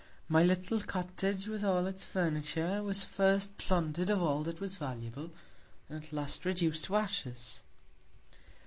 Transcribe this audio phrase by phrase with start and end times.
[0.27, 5.29] My little Cottage, with all its Furniture, was first plunder'd of all that was valuable,
[5.91, 7.61] and at last reduc'd to Ashes.